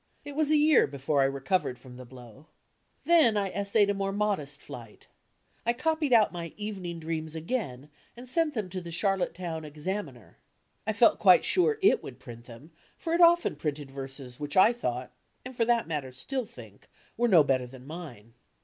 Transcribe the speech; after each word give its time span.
It 0.25 0.35
was 0.35 0.49
a 0.49 0.57
year 0.57 0.87
before 0.87 1.21
I 1.21 1.25
recovered 1.25 1.77
from 1.77 1.97
the 1.97 2.07
blow. 2.07 2.47
Then 3.03 3.37
I 3.37 3.51
essayed 3.51 3.87
a 3.91 3.93
more 3.93 4.11
modest 4.11 4.59
flight. 4.59 5.05
I 5.63 5.73
copied 5.73 6.11
out 6.11 6.31
my 6.31 6.53
"Evening 6.57 6.97
Dreams" 6.97 7.35
again 7.35 7.87
and 8.17 8.27
sent 8.27 8.55
them 8.55 8.67
to 8.69 8.81
the 8.81 8.89
Chartottetown 8.89 9.63
Examiner. 9.63 10.39
I 10.87 10.93
felt 10.93 11.17
D,i„Mb, 11.19 11.19
Google 11.19 11.21
quite 11.21 11.43
sure 11.43 11.79
it 11.83 12.01
would 12.01 12.19
print 12.19 12.45
them, 12.45 12.71
for 12.97 13.13
it 13.13 13.21
often 13.21 13.55
printed 13.55 13.91
verses 13.91 14.39
which 14.39 14.57
I 14.57 14.73
thought, 14.73 15.11
and, 15.45 15.55
for 15.55 15.65
that 15.65 15.87
matter, 15.87 16.11
still 16.11 16.45
think, 16.45 16.87
were 17.15 17.27
no 17.27 17.43
bener 17.43 17.67
than 17.69 17.85
mine. 17.85 18.33